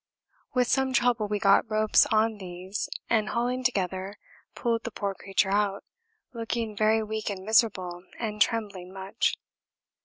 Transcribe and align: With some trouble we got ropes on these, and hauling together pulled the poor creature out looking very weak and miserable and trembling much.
With 0.55 0.67
some 0.67 0.93
trouble 0.93 1.27
we 1.27 1.37
got 1.37 1.69
ropes 1.69 2.07
on 2.07 2.39
these, 2.39 2.89
and 3.07 3.29
hauling 3.29 3.63
together 3.63 4.17
pulled 4.55 4.83
the 4.83 4.89
poor 4.89 5.13
creature 5.13 5.51
out 5.51 5.83
looking 6.33 6.75
very 6.75 7.03
weak 7.03 7.29
and 7.29 7.45
miserable 7.45 8.05
and 8.17 8.41
trembling 8.41 8.91
much. 8.91 9.37